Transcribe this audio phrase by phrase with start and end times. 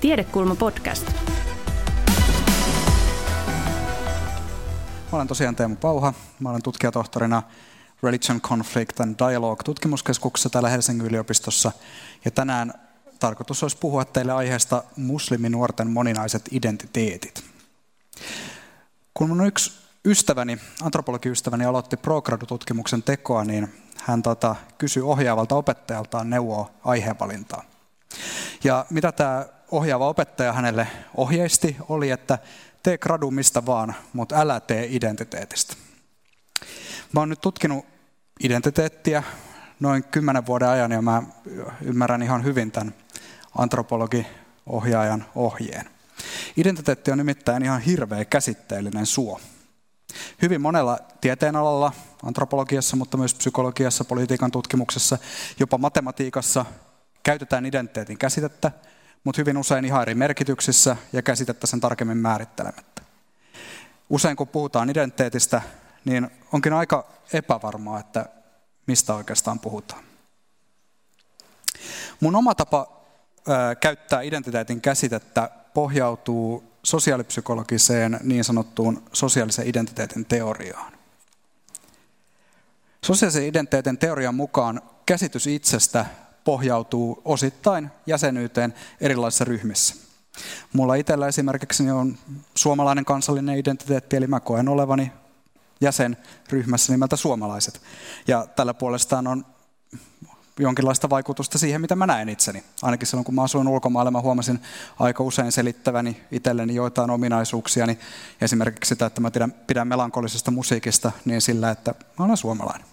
[0.00, 1.06] Tiedekulma podcast.
[5.12, 6.14] Mä olen tosiaan Teemu Pauha.
[6.38, 7.42] Mä olen tutkijatohtorina
[8.02, 11.72] Religion Conflict and Dialogue tutkimuskeskuksessa täällä Helsingin yliopistossa.
[12.24, 12.74] Ja tänään
[13.18, 17.44] tarkoitus olisi puhua teille aiheesta musliminuorten moninaiset identiteetit.
[19.14, 19.72] Kun mun yksi
[20.04, 27.64] ystäväni, antropologiystäväni aloitti ProGradu-tutkimuksen tekoa, niin hän tota, kysyi ohjaavalta opettajaltaan neuvoa aiheenvalintaan.
[28.64, 32.38] Ja mitä tämä ohjaava opettaja hänelle ohjeisti, oli, että
[32.82, 35.76] tee gradu mistä vaan, mutta älä tee identiteetistä.
[37.12, 37.86] Mä oon nyt tutkinut
[38.44, 39.22] identiteettiä
[39.80, 41.22] noin kymmenen vuoden ajan ja mä
[41.82, 42.94] ymmärrän ihan hyvin tämän
[43.58, 45.90] antropologi-ohjaajan ohjeen.
[46.56, 49.40] Identiteetti on nimittäin ihan hirveä käsitteellinen suo.
[50.42, 55.18] Hyvin monella tieteenalalla, antropologiassa, mutta myös psykologiassa, politiikan tutkimuksessa,
[55.60, 56.64] jopa matematiikassa
[57.22, 58.72] käytetään identiteetin käsitettä,
[59.24, 63.02] mutta hyvin usein ihan eri merkityksissä ja käsitettä sen tarkemmin määrittelemättä.
[64.10, 65.62] Usein kun puhutaan identiteetistä,
[66.04, 68.26] niin onkin aika epävarmaa, että
[68.86, 70.02] mistä oikeastaan puhutaan.
[72.20, 73.00] Mun oma tapa
[73.80, 80.92] käyttää identiteetin käsitettä pohjautuu sosiaalipsykologiseen niin sanottuun sosiaalisen identiteetin teoriaan.
[83.04, 86.06] Sosiaalisen identiteetin teorian mukaan käsitys itsestä
[86.44, 89.94] pohjautuu osittain jäsenyyteen erilaisissa ryhmissä.
[90.72, 92.18] Mulla itsellä esimerkiksi on
[92.54, 95.12] suomalainen kansallinen identiteetti, eli mä koen olevani
[95.80, 96.16] jäsen
[96.50, 97.80] ryhmässä nimeltä suomalaiset.
[98.28, 99.44] Ja tällä puolestaan on
[100.58, 102.64] jonkinlaista vaikutusta siihen, mitä mä näen itseni.
[102.82, 104.60] Ainakin silloin, kun mä asuin ulkomailla, mä huomasin
[104.98, 107.98] aika usein selittäväni itselleni joitain ominaisuuksiani.
[108.40, 112.86] Esimerkiksi sitä, että mä pidän, pidän melankolisesta musiikista niin sillä, että mä olen suomalainen.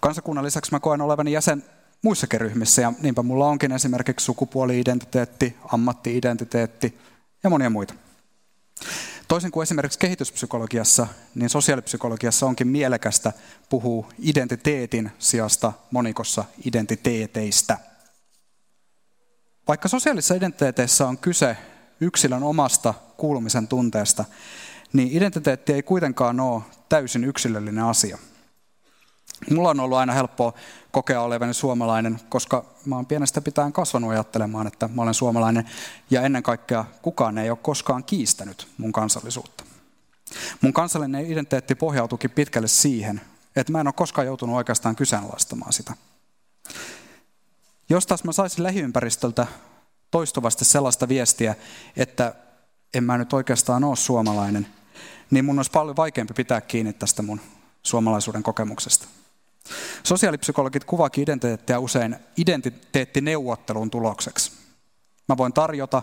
[0.00, 1.64] Kansakunnan lisäksi mä koen olevani jäsen
[2.04, 6.98] muissakin ryhmissä, ja niinpä mulla onkin esimerkiksi sukupuoli-identiteetti, ammatti-identiteetti
[7.42, 7.94] ja monia muita.
[9.28, 13.32] Toisin kuin esimerkiksi kehityspsykologiassa, niin sosiaalipsykologiassa onkin mielekästä
[13.68, 17.78] puhua identiteetin sijasta monikossa identiteeteistä.
[19.68, 21.56] Vaikka sosiaalisissa identiteeteissä on kyse
[22.00, 24.24] yksilön omasta kuulumisen tunteesta,
[24.92, 28.18] niin identiteetti ei kuitenkaan ole täysin yksilöllinen asia.
[29.50, 30.52] Mulla on ollut aina helppoa
[30.90, 35.70] kokea olevani suomalainen, koska mä oon pienestä pitäen kasvanut ajattelemaan, että mä olen suomalainen.
[36.10, 39.64] Ja ennen kaikkea kukaan ei ole koskaan kiistänyt mun kansallisuutta.
[40.60, 43.20] Mun kansallinen identiteetti pohjautuukin pitkälle siihen,
[43.56, 45.94] että mä en ole koskaan joutunut oikeastaan kyseenalaistamaan sitä.
[47.88, 49.46] Jos taas mä saisin lähiympäristöltä
[50.10, 51.54] toistuvasti sellaista viestiä,
[51.96, 52.34] että
[52.94, 54.66] en mä nyt oikeastaan ole suomalainen,
[55.30, 57.40] niin mun olisi paljon vaikeampi pitää kiinni tästä mun
[57.82, 59.08] suomalaisuuden kokemuksesta.
[60.02, 64.52] Sosiaalipsykologit kuvaakin identiteettiä usein identiteettineuvottelun tulokseksi.
[65.28, 66.02] Mä voin tarjota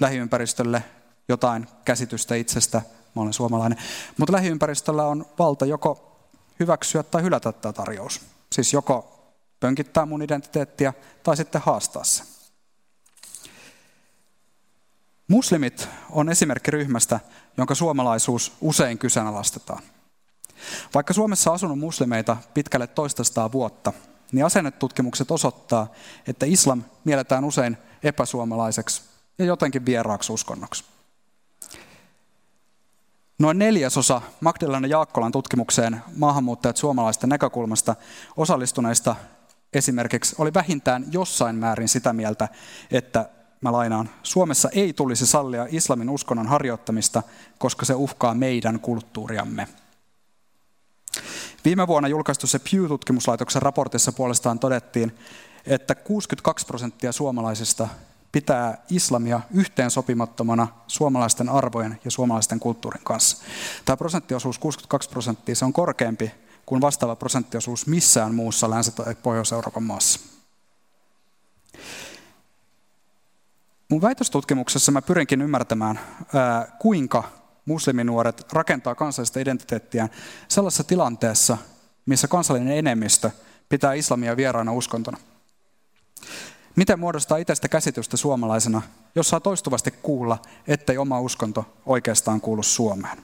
[0.00, 0.84] lähiympäristölle
[1.28, 2.82] jotain käsitystä itsestä,
[3.16, 3.78] mä olen suomalainen,
[4.16, 6.16] mutta lähiympäristöllä on valta joko
[6.60, 8.20] hyväksyä tai hylätä tämä tarjous.
[8.52, 9.20] Siis joko
[9.60, 12.22] pönkittää mun identiteettiä tai sitten haastaa se.
[15.28, 17.20] Muslimit on esimerkki ryhmästä,
[17.56, 19.82] jonka suomalaisuus usein kyseenalaistetaan.
[20.94, 23.92] Vaikka Suomessa asunut muslimeita pitkälle toistastaa vuotta,
[24.32, 25.92] niin asennetutkimukset osoittaa,
[26.26, 29.02] että islam mielletään usein epäsuomalaiseksi
[29.38, 30.84] ja jotenkin vieraaksi uskonnoksi.
[33.38, 37.96] Noin neljäsosa Magdalena Jaakkolan tutkimukseen maahanmuuttajat suomalaisten näkökulmasta
[38.36, 39.16] osallistuneista
[39.72, 42.48] esimerkiksi oli vähintään jossain määrin sitä mieltä,
[42.90, 43.28] että
[43.60, 47.22] mä lainaan, Suomessa ei tulisi sallia islamin uskonnon harjoittamista,
[47.58, 49.68] koska se uhkaa meidän kulttuuriamme.
[51.64, 55.18] Viime vuonna julkaistussa Pew-tutkimuslaitoksen raportissa puolestaan todettiin,
[55.66, 57.88] että 62 prosenttia suomalaisista
[58.32, 63.44] pitää islamia yhteensopimattomana suomalaisten arvojen ja suomalaisten kulttuurin kanssa.
[63.84, 66.32] Tämä prosenttiosuus 62 prosenttia se on korkeampi
[66.66, 70.20] kuin vastaava prosenttiosuus missään muussa Länsi- tai Pohjois-Euroopan maassa.
[73.88, 76.00] Mun väitöstutkimuksessa mä pyrinkin ymmärtämään,
[76.78, 77.39] kuinka
[77.70, 80.08] musliminuoret rakentaa kansallista identiteettiä
[80.48, 81.58] sellaisessa tilanteessa,
[82.06, 83.30] missä kansallinen enemmistö
[83.68, 85.18] pitää islamia vieraana uskontona.
[86.76, 88.82] Miten muodostaa itsestä käsitystä suomalaisena,
[89.14, 93.18] jos saa toistuvasti kuulla, ettei oma uskonto oikeastaan kuulu Suomeen?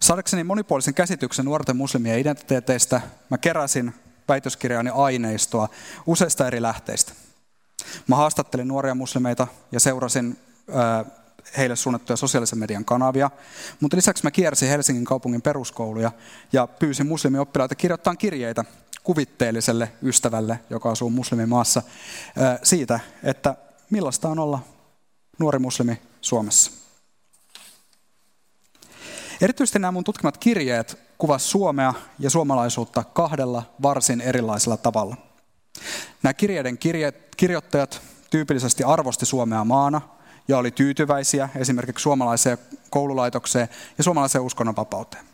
[0.00, 3.00] Saadakseni monipuolisen käsityksen nuorten muslimien identiteeteistä,
[3.30, 3.94] mä keräsin
[4.28, 5.68] väitöskirjani aineistoa
[6.06, 7.12] useista eri lähteistä.
[8.06, 10.38] Mä haastattelin nuoria muslimeita ja seurasin
[11.56, 13.30] heille suunnattuja sosiaalisen median kanavia.
[13.80, 16.12] Mutta lisäksi mä kiersin Helsingin kaupungin peruskouluja
[16.52, 18.64] ja pyysin muslimioppilaita kirjoittamaan kirjeitä
[19.02, 21.82] kuvitteelliselle ystävälle, joka asuu muslimimaassa,
[22.62, 23.56] siitä, että
[23.90, 24.58] millaista on olla
[25.38, 26.70] nuori muslimi Suomessa.
[29.40, 35.16] Erityisesti nämä mun tutkimat kirjeet kuvasivat Suomea ja suomalaisuutta kahdella varsin erilaisella tavalla.
[36.22, 40.00] Nämä kirjeiden kirje- kirjoittajat tyypillisesti arvosti Suomea maana
[40.48, 42.58] ja oli tyytyväisiä esimerkiksi suomalaiseen
[42.90, 43.68] koululaitokseen
[43.98, 45.24] ja suomalaiseen uskonnonvapauteen.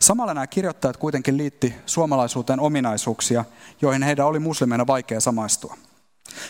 [0.00, 3.44] Samalla nämä kirjoittajat kuitenkin liitti suomalaisuuteen ominaisuuksia,
[3.82, 5.76] joihin heidän oli muslimeina vaikea samaistua.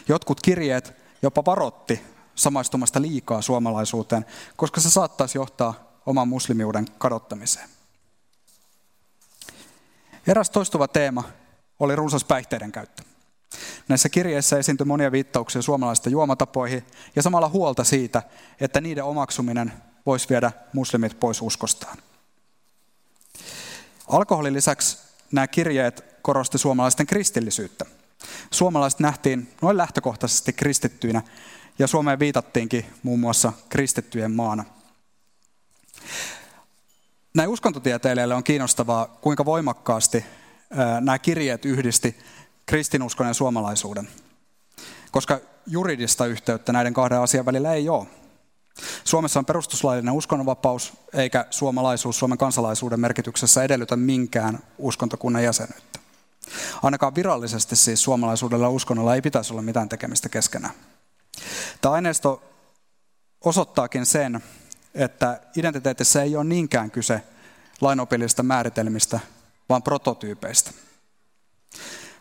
[0.08, 2.02] Jotkut kirjeet jopa varotti
[2.34, 4.26] samaistumasta liikaa suomalaisuuteen,
[4.56, 5.74] koska se saattaisi johtaa
[6.06, 7.68] oman muslimiuden kadottamiseen.
[10.26, 11.24] Eräs toistuva teema
[11.80, 13.01] oli runsas päihteiden käyttö.
[13.88, 16.86] Näissä kirjeissä esiintyi monia viittauksia suomalaisten juomatapoihin
[17.16, 18.22] ja samalla huolta siitä,
[18.60, 19.72] että niiden omaksuminen
[20.06, 21.98] voisi viedä muslimit pois uskostaan.
[24.08, 24.98] Alkoholin lisäksi
[25.32, 27.84] nämä kirjeet korosti suomalaisten kristillisyyttä.
[28.50, 31.22] Suomalaiset nähtiin noin lähtökohtaisesti kristittyinä
[31.78, 34.64] ja Suomeen viitattiinkin muun muassa kristittyjen maana.
[37.34, 40.24] Näin uskontotieteilijöille on kiinnostavaa, kuinka voimakkaasti
[41.00, 42.18] nämä kirjeet yhdisti
[42.66, 44.08] kristinuskon ja suomalaisuuden,
[45.10, 48.06] koska juridista yhteyttä näiden kahden asian välillä ei ole.
[49.04, 55.98] Suomessa on perustuslaillinen uskonnonvapaus, eikä suomalaisuus Suomen kansalaisuuden merkityksessä edellytä minkään uskontokunnan jäsenyyttä.
[56.82, 60.74] Ainakaan virallisesti siis suomalaisuudella ja uskonnolla ei pitäisi olla mitään tekemistä keskenään.
[61.80, 62.42] Tämä aineisto
[63.44, 64.42] osoittaakin sen,
[64.94, 67.22] että identiteetissä ei ole niinkään kyse
[67.80, 69.20] lainopillisista määritelmistä,
[69.68, 70.70] vaan prototyypeistä.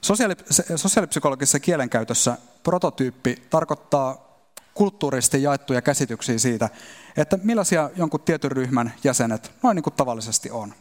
[0.05, 0.35] Sosiaali-
[0.75, 4.31] sosiaalipsykologisessa kielenkäytössä prototyyppi tarkoittaa
[4.73, 6.69] kulttuurisesti jaettuja käsityksiä siitä,
[7.17, 10.73] että millaisia jonkun tietyn ryhmän jäsenet noin niin kuin tavallisesti on.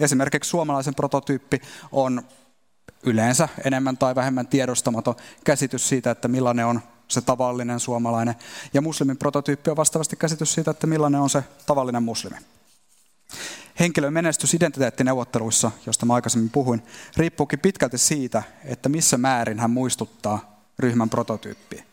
[0.00, 1.60] Esimerkiksi suomalaisen prototyyppi
[1.92, 2.22] on
[3.02, 5.14] yleensä enemmän tai vähemmän tiedostamaton
[5.44, 8.34] käsitys siitä, että millainen on se tavallinen suomalainen.
[8.74, 12.36] Ja muslimin prototyyppi on vastaavasti käsitys siitä, että millainen on se tavallinen muslimi.
[13.80, 16.82] Henkilön menestys identiteettineuvotteluissa, josta mä aikaisemmin puhuin,
[17.16, 21.84] riippuukin pitkälti siitä, että missä määrin hän muistuttaa ryhmän prototyyppiä.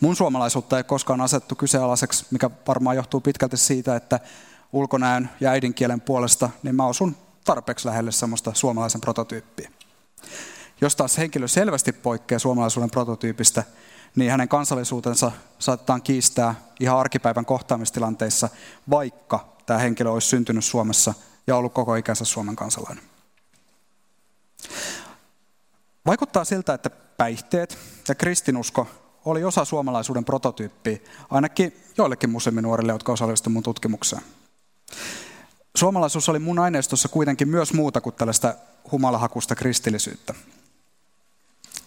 [0.00, 4.20] Mun suomalaisuutta ei koskaan asettu kyseenalaiseksi, mikä varmaan johtuu pitkälti siitä, että
[4.72, 9.70] ulkonäön ja äidinkielen puolesta, niin mä osun tarpeeksi lähelle semmoista suomalaisen prototyyppiä.
[10.80, 13.64] Jos taas henkilö selvästi poikkeaa suomalaisuuden prototyypistä,
[14.16, 18.48] niin hänen kansallisuutensa saatetaan kiistää ihan arkipäivän kohtaamistilanteissa,
[18.90, 21.14] vaikka tämä henkilö olisi syntynyt Suomessa
[21.46, 23.04] ja ollut koko ikänsä Suomen kansalainen.
[26.06, 27.78] Vaikuttaa siltä, että päihteet
[28.08, 28.86] ja kristinusko
[29.24, 30.98] oli osa suomalaisuuden prototyyppiä,
[31.30, 34.22] ainakin joillekin musliminuorille, jotka osallistuivat mun tutkimukseen.
[35.76, 38.54] Suomalaisuus oli mun aineistossa kuitenkin myös muuta kuin tällaista
[38.92, 40.34] humalahakusta kristillisyyttä.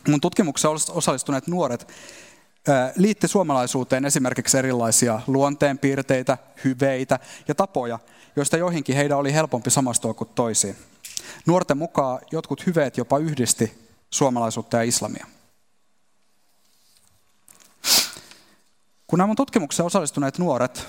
[0.08, 1.88] Mun tutkimukseen osallistuneet nuoret
[2.96, 8.00] liitti suomalaisuuteen esimerkiksi erilaisia luonteenpiirteitä, hyveitä ja tapoja,
[8.36, 10.76] joista joihinkin heidän oli helpompi samastua kuin toisiin.
[11.46, 15.26] Nuorten mukaan jotkut hyveet jopa yhdisti suomalaisuutta ja islamia.
[19.08, 20.88] Kun nämä tutkimukseen osallistuneet nuoret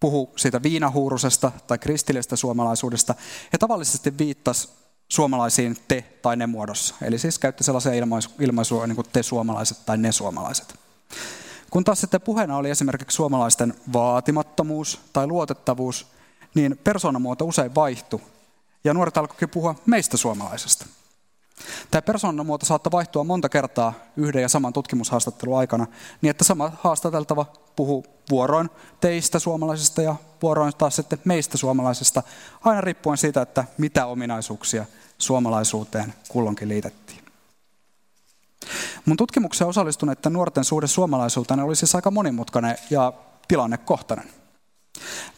[0.00, 3.14] puhu siitä viinahuurusesta tai kristillisestä suomalaisuudesta,
[3.52, 4.72] he tavallisesti viittas
[5.08, 6.94] suomalaisiin te tai ne muodossa.
[7.02, 7.92] Eli siis käytti sellaisia
[8.40, 10.74] ilmaisuja niin kuin te suomalaiset tai ne suomalaiset.
[11.70, 16.06] Kun taas sitten puheena oli esimerkiksi suomalaisten vaatimattomuus tai luotettavuus,
[16.54, 18.20] niin persoonamuoto usein vaihtui.
[18.84, 20.86] Ja nuoret alkoikin puhua meistä suomalaisesta.
[21.90, 25.86] Tämä persoonamuoto saattaa vaihtua monta kertaa yhden ja saman tutkimushaastattelun aikana,
[26.22, 32.22] niin että sama haastateltava puhuu vuoroin teistä suomalaisista ja vuoroin taas sitten meistä suomalaisista,
[32.64, 34.86] aina riippuen siitä, että mitä ominaisuuksia
[35.18, 37.29] suomalaisuuteen kulloinkin liitettiin.
[39.10, 43.12] Mun tutkimukseen osallistuneiden nuorten suhde suomalaisuuteen oli siis aika monimutkainen ja
[43.48, 44.30] tilannekohtainen.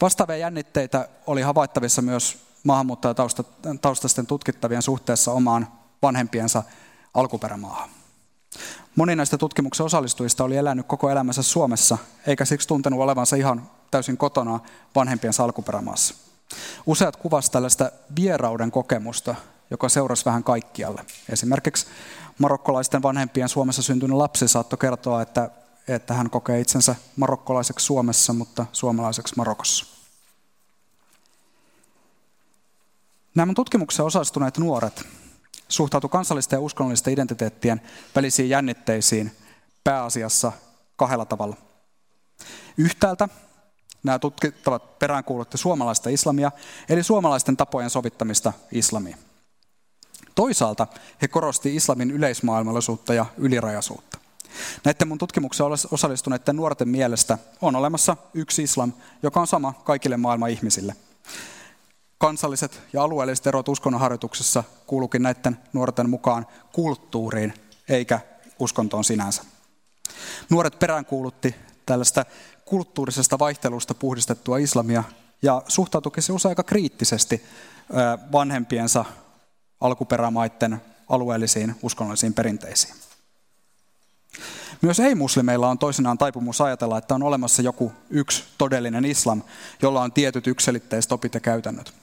[0.01, 5.67] Vastaavia jännitteitä oli havaittavissa myös maahanmuuttajataustaisten tutkittavien suhteessa omaan
[6.01, 6.63] vanhempiensa
[7.13, 7.89] alkuperämaahan.
[8.95, 14.17] Moni näistä tutkimuksen osallistujista oli elänyt koko elämänsä Suomessa, eikä siksi tuntenut olevansa ihan täysin
[14.17, 14.59] kotona
[14.95, 16.15] vanhempiensa alkuperämaassa.
[16.85, 19.35] Useat kuvasivat tällaista vierauden kokemusta,
[19.69, 21.05] joka seurasi vähän kaikkialle.
[21.29, 21.85] Esimerkiksi
[22.39, 25.49] marokkolaisten vanhempien Suomessa syntynyt lapsi saattoi kertoa, että,
[25.87, 29.85] että hän kokee itsensä marokkolaiseksi Suomessa, mutta suomalaiseksi Marokossa.
[33.35, 35.05] Nämä tutkimuksen osallistuneet nuoret
[35.67, 37.81] suhtautu kansallisten ja uskonnollisten identiteettien
[38.15, 39.37] välisiin jännitteisiin
[39.83, 40.51] pääasiassa
[40.95, 41.55] kahdella tavalla.
[42.77, 43.29] Yhtäältä
[44.03, 46.51] nämä tutkittavat peräänkuulutti suomalaista islamia,
[46.89, 49.32] eli suomalaisten tapojen sovittamista islamiin.
[50.35, 50.87] Toisaalta
[51.21, 54.17] he korosti islamin yleismaailmallisuutta ja ylirajaisuutta.
[54.83, 60.49] Näiden mun tutkimuksen osallistuneiden nuorten mielestä on olemassa yksi islam, joka on sama kaikille maailman
[60.49, 60.95] ihmisille.
[62.17, 67.53] Kansalliset ja alueelliset erot uskonnonharjoituksessa kuulukin näiden nuorten mukaan kulttuuriin
[67.89, 68.19] eikä
[68.59, 69.43] uskontoon sinänsä.
[70.49, 72.25] Nuoret peräänkuulutti tällaista
[72.65, 75.03] kulttuurisesta vaihtelusta puhdistettua islamia
[75.41, 77.43] ja suhtautuikin se usein aika kriittisesti
[78.31, 79.05] vanhempiensa
[79.83, 82.93] alkuperämaiden alueellisiin uskonnollisiin perinteisiin.
[84.81, 89.41] Myös ei-muslimeilla on toisinaan taipumus ajatella, että on olemassa joku yksi todellinen islam,
[89.81, 91.93] jolla on tietyt yksilitteiset opit ja käytännöt.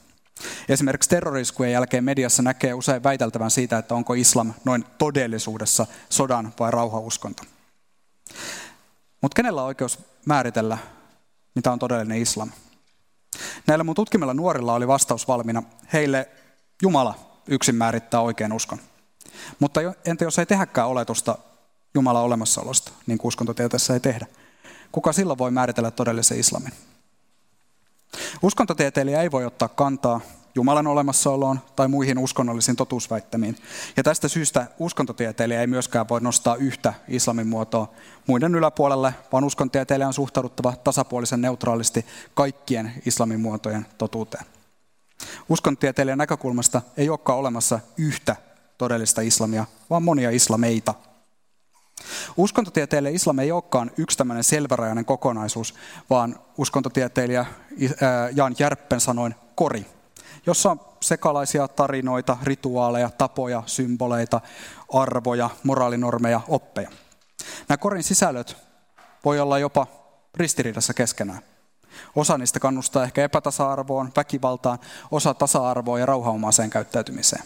[0.69, 6.71] Esimerkiksi terroriskujen jälkeen mediassa näkee usein väiteltävän siitä, että onko islam noin todellisuudessa sodan vai
[6.71, 7.43] rauhauskonto.
[9.21, 10.77] Mutta kenellä on oikeus määritellä,
[11.55, 12.51] mitä on todellinen islam?
[13.67, 15.63] Näillä mun tutkimilla nuorilla oli vastaus valmiina.
[15.93, 16.29] Heille
[16.81, 18.79] Jumala yksin määrittää oikein uskon.
[19.59, 21.37] Mutta entä jos ei tehäkään oletusta
[21.93, 24.25] Jumalan olemassaolosta, niin kuin uskontotieteessä ei tehdä?
[24.91, 26.73] Kuka silloin voi määritellä todellisen islamin?
[28.41, 30.21] Uskontotieteilijä ei voi ottaa kantaa
[30.55, 33.55] Jumalan olemassaoloon tai muihin uskonnollisiin totuusväittämiin.
[33.97, 37.91] Ja tästä syystä uskontotieteilijä ei myöskään voi nostaa yhtä islamin muotoa
[38.27, 44.45] muiden yläpuolelle, vaan uskontotieteilijä on suhtauduttava tasapuolisen neutraalisti kaikkien islamin muotojen totuuteen.
[45.49, 48.35] Uskontotieteilijän näkökulmasta ei olekaan olemassa yhtä
[48.77, 50.93] todellista islamia, vaan monia islameita.
[52.37, 55.75] Uskontotieteilijä islam ei olekaan yksi tämmöinen selvärajainen kokonaisuus,
[56.09, 57.45] vaan uskontotieteilijä
[58.35, 59.85] Jan Järppen sanoin kori,
[60.45, 64.41] jossa on sekalaisia tarinoita, rituaaleja, tapoja, symboleita,
[64.93, 66.89] arvoja, moraalinormeja, oppeja.
[67.69, 68.57] Nämä korin sisällöt
[69.25, 69.87] voi olla jopa
[70.35, 71.50] ristiriidassa keskenään.
[72.15, 74.79] Osa niistä kannustaa ehkä epätasa-arvoon, väkivaltaan,
[75.11, 77.43] osa tasa-arvoon ja rauhanomaiseen käyttäytymiseen.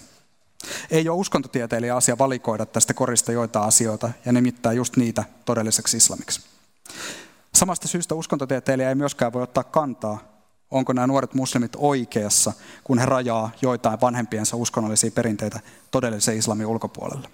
[0.92, 6.42] Ei ole uskontotieteilijä asia valikoida tästä korista joita asioita ja nimittää just niitä todelliseksi islamiksi.
[7.54, 10.36] Samasta syystä uskontotieteilijä ei myöskään voi ottaa kantaa
[10.72, 15.60] onko nämä nuoret muslimit oikeassa, kun he rajaa joitain vanhempiensa uskonnollisia perinteitä
[15.92, 17.30] todellisen islamin ulkopuolelle.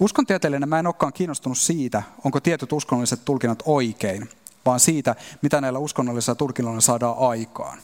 [0.00, 4.28] Uskontieteilijänä mä en olekaan kiinnostunut siitä, onko tietyt uskonnolliset tulkinnat oikein,
[4.66, 7.78] vaan siitä, mitä näillä uskonnollisilla tulkinnoilla saadaan aikaan.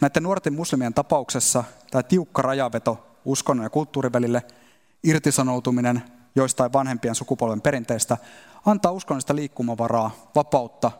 [0.00, 4.42] Näiden nuorten muslimien tapauksessa tämä tiukka rajaveto uskonnon ja kulttuurin välille,
[5.04, 6.02] irtisanoutuminen
[6.34, 8.16] joistain vanhempien sukupolven perinteistä,
[8.66, 10.90] antaa uskonnollista liikkumavaraa, vapautta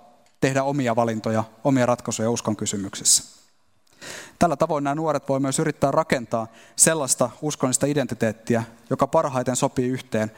[0.40, 3.36] tehdä omia valintoja, omia ratkaisuja uskon kysymyksissä.
[4.38, 10.32] Tällä tavoin nämä nuoret voi myös yrittää rakentaa sellaista uskonnollista identiteettiä, joka parhaiten sopii yhteen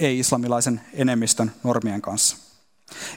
[0.00, 2.51] ei-islamilaisen enemmistön normien kanssa.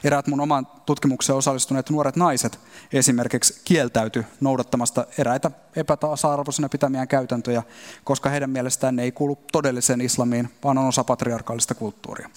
[0.04, 2.58] Eräät mun oman tutkimukseen osallistuneet nuoret naiset
[2.92, 7.62] esimerkiksi kieltäyty noudattamasta eräitä epätasa-arvoisena pitämiään käytäntöjä,
[8.04, 12.30] koska heidän mielestään ne ei kuulu todelliseen islamiin, vaan on osa patriarkaalista kulttuuria.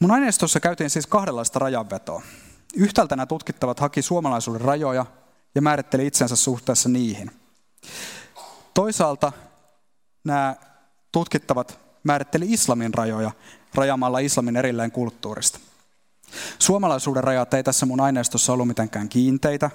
[0.00, 2.22] Mun aineistossa käytiin siis kahdenlaista rajanvetoa.
[2.74, 5.06] Yhtäältä nämä tutkittavat haki suomalaisuuden rajoja
[5.54, 7.30] ja määritteli itsensä suhteessa niihin.
[8.74, 9.32] Toisaalta
[10.24, 10.56] nämä
[11.12, 13.30] tutkittavat määritteli islamin rajoja
[13.74, 15.58] rajaamalla islamin erilleen kulttuurista.
[16.58, 19.70] Suomalaisuuden rajat ei tässä mun aineistossa ollut mitenkään kiinteitä,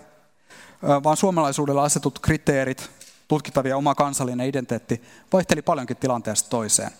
[1.04, 2.90] vaan suomalaisuudella asetut kriteerit,
[3.28, 5.02] tutkittavia oma kansallinen identiteetti,
[5.34, 6.92] vaihteli paljonkin tilanteesta toiseen.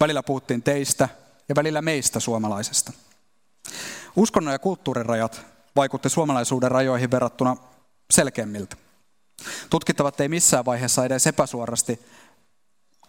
[0.00, 1.08] Välillä puhuttiin teistä,
[1.48, 2.92] ja välillä meistä suomalaisesta.
[4.16, 7.56] Uskonnon ja kulttuurin rajat vaikutti suomalaisuuden rajoihin verrattuna
[8.10, 8.76] selkeämmiltä.
[9.70, 12.00] Tutkittavat ei missään vaiheessa edes epäsuorasti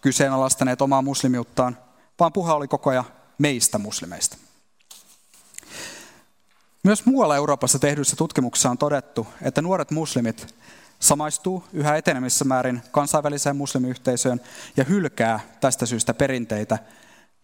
[0.00, 1.78] kyseenalaistaneet omaa muslimiuttaan,
[2.20, 3.04] vaan puhe oli koko ajan
[3.38, 4.36] meistä muslimeista.
[6.82, 10.54] Myös muualla Euroopassa tehdyissä tutkimuksissa on todettu, että nuoret muslimit
[11.00, 14.40] samaistuu yhä etenemissä määrin kansainväliseen muslimiyhteisöön
[14.76, 16.78] ja hylkää tästä syystä perinteitä,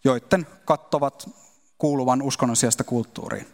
[0.04, 1.30] joiden kattovat
[1.78, 3.46] kuuluvan uskonnon sijasta kulttuuriin.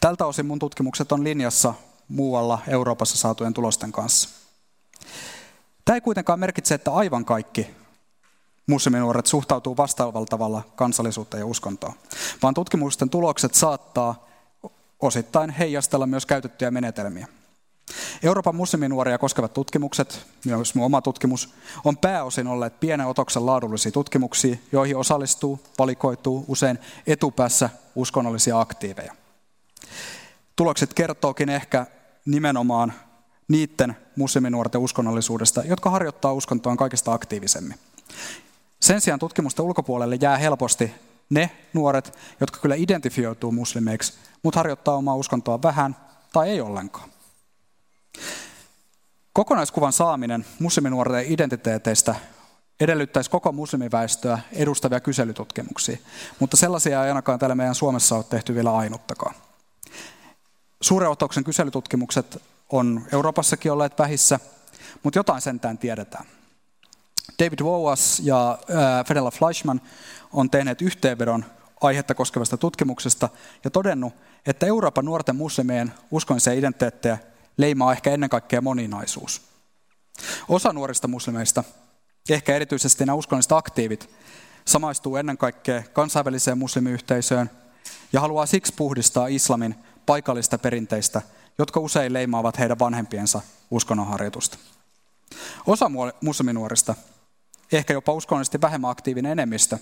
[0.00, 1.74] Tältä osin mun tutkimukset on linjassa
[2.08, 4.28] muualla Euroopassa saatujen tulosten kanssa.
[5.84, 7.66] Tämä ei kuitenkaan merkitse, että aivan kaikki
[8.66, 11.92] musliminuoret suhtautuu vastaavalla tavalla kansallisuutta ja uskontoa,
[12.42, 14.26] vaan tutkimusten tulokset saattaa
[15.00, 17.26] osittain heijastella myös käytettyjä menetelmiä.
[18.22, 21.54] Euroopan musliminuoria koskevat tutkimukset, myös minun oma tutkimus,
[21.84, 29.14] on pääosin olleet pienen otoksen laadullisia tutkimuksia, joihin osallistuu, valikoituu usein etupäässä uskonnollisia aktiiveja.
[30.56, 31.86] Tulokset kertookin ehkä
[32.24, 32.92] nimenomaan
[33.48, 37.78] niiden musliminuorten uskonnollisuudesta, jotka harjoittaa uskontoa kaikista aktiivisemmin.
[38.80, 40.94] Sen sijaan tutkimusten ulkopuolelle jää helposti
[41.30, 45.96] ne nuoret, jotka kyllä identifioituu muslimeiksi, mutta harjoittaa omaa uskontoa vähän
[46.32, 47.10] tai ei ollenkaan.
[49.32, 52.14] Kokonaiskuvan saaminen musliminuorten identiteeteistä
[52.80, 55.96] edellyttäisi koko muslimiväestöä edustavia kyselytutkimuksia,
[56.40, 59.34] mutta sellaisia ei ainakaan täällä meidän Suomessa ole tehty vielä ainuttakaan.
[60.80, 64.40] Suuren otoksen kyselytutkimukset on Euroopassakin olleet vähissä,
[65.02, 66.26] mutta jotain sentään tiedetään.
[67.38, 68.58] David Wowas ja
[69.08, 69.80] Fedela Fleischman
[70.32, 71.44] on tehneet yhteenvedon
[71.80, 73.28] aihetta koskevasta tutkimuksesta
[73.64, 74.14] ja todennut,
[74.46, 77.18] että Euroopan nuorten muslimien uskonnollisia identiteettejä
[77.56, 79.42] leimaa ehkä ennen kaikkea moninaisuus.
[80.48, 81.64] Osa nuorista muslimeista,
[82.28, 84.10] ehkä erityisesti nämä uskonnolliset aktiivit,
[84.64, 87.50] samaistuu ennen kaikkea kansainväliseen muslimiyhteisöön
[88.12, 89.74] ja haluaa siksi puhdistaa islamin
[90.06, 91.22] paikallista perinteistä,
[91.58, 93.40] jotka usein leimaavat heidän vanhempiensa
[93.70, 94.58] uskonnonharjoitusta.
[95.66, 95.90] Osa
[96.20, 96.94] musliminuorista,
[97.72, 99.78] ehkä jopa uskonnollisesti vähemmän aktiivinen enemmistö,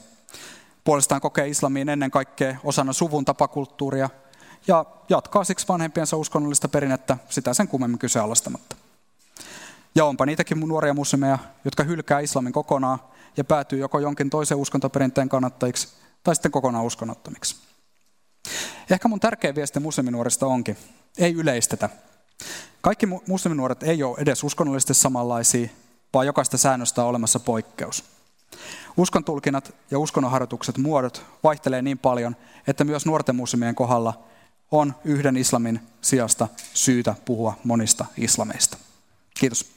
[0.85, 4.11] puolestaan kokee islamiin ennen kaikkea osana suvun tapakulttuuria
[4.67, 8.77] ja jatkaa siksi vanhempiensa uskonnollista perinnettä sitä sen kummemmin kyseenalaistamatta.
[9.95, 12.99] Ja onpa niitäkin nuoria muslimeja, jotka hylkää islamin kokonaan
[13.37, 15.89] ja päätyy joko jonkin toisen uskontoperinteen kannattajiksi
[16.25, 17.57] tai sitten kokonaan uskonnottomiksi.
[18.91, 20.77] Ehkä mun tärkeä viesti musliminuorista onkin,
[21.19, 21.89] ei yleistetä.
[22.81, 25.69] Kaikki musliminuoret ei ole edes uskonnollisesti samanlaisia,
[26.15, 28.05] vaan jokaista säännöstä on olemassa poikkeus.
[28.97, 34.25] Uskontulkinnat ja uskonnonharjoitukset muodot vaihtelee niin paljon, että myös nuorten muslimien kohdalla
[34.71, 38.77] on yhden islamin sijasta syytä puhua monista islameista.
[39.35, 39.74] Kiitos.